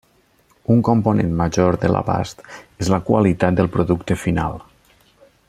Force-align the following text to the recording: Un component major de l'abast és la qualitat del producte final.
Un 0.75 0.79
component 0.87 1.35
major 1.41 1.77
de 1.83 1.91
l'abast 1.97 2.41
és 2.85 2.91
la 2.95 3.01
qualitat 3.11 3.61
del 3.61 3.71
producte 3.77 4.19
final. 4.27 4.61